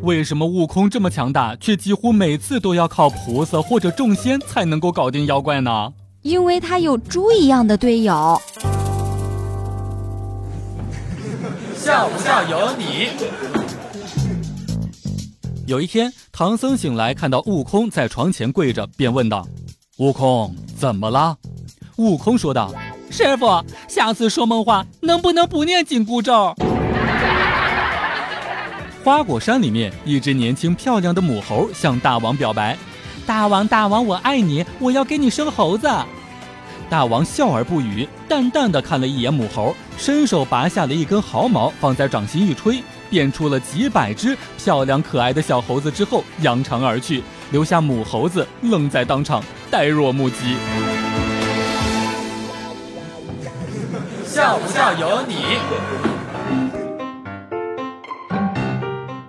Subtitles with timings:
[0.00, 5.92] 为什么悟空这么强大，却几乎每次都要靠菩萨或者众仙才能够搞定妖怪呢？
[6.22, 8.40] 因为他有猪一样的队友。
[11.76, 13.08] 笑不笑由你。
[15.66, 19.46] 有一天，唐僧醒来，看到悟空在床前跪着，便问道
[19.98, 21.36] ：“悟空，怎么了？”
[21.98, 22.72] 悟空说道
[23.10, 26.54] ：“师傅，下次说梦话能不能不念紧箍咒？”
[29.08, 32.76] 花果山里面，一只年轻漂亮的母猴向大王表白
[33.24, 35.88] ：“大王，大王，我爱你，我要给你生猴子。”
[36.90, 50.54] 大王笑而不语，淡淡的看了一眼母猴，伸手拔下了一根毫毛，放在掌心一吹，变出了几百只漂亮可爱的小猴子，之后扬长而去，留下母猴子愣在当场，呆若木鸡。
[54.26, 56.07] 笑不笑由你。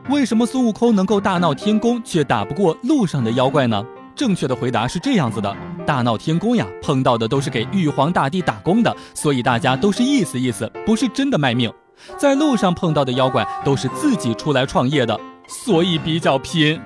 [0.10, 3.86] 为什么孙悟空能够大闹天宫，却打不过路上的妖怪呢？
[4.16, 11.72] 正确的回答是这样子的：大闹天宫呀，碰到的都是给玉皇大帝打工的，所以大家都是意思意思，不是真的卖命。
[12.18, 16.82] 在路上碰到的妖怪都是自己出来创业的，所以比较拼。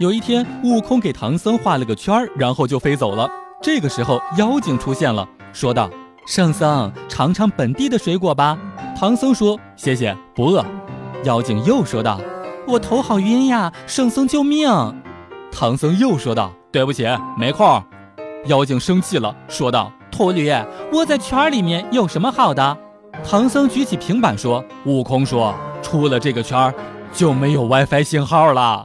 [0.00, 3.28] 有一天，悟空给唐僧画了个圈儿，然后就飞走了。
[3.60, 5.90] 这个时候，妖精出现了，说道。
[6.28, 8.58] 圣僧，尝尝本地的水果吧。
[8.94, 10.62] 唐僧说：“谢谢，不饿。”
[11.24, 12.20] 妖精又说道
[12.68, 14.68] ：“我头好晕呀，圣僧救命！”
[15.50, 17.06] 唐僧又说道：“对不起，
[17.38, 17.82] 没空。”
[18.44, 20.52] 妖精生气了，说道：“秃驴，
[20.92, 22.76] 窝在圈里面有什么好的？”
[23.24, 26.74] 唐僧举起平板说：“悟空说，出了这个圈
[27.10, 28.84] 就没有 WiFi 信号了。”